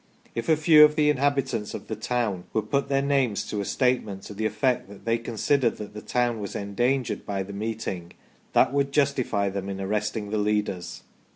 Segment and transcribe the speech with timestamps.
[0.33, 3.65] If a few of the inhabitants of the town would put their names to a
[3.65, 7.53] statement to the effect that they considered that the town was en dangered by the
[7.53, 8.13] meeting,
[8.53, 11.03] that would justify them in arresting the leaders.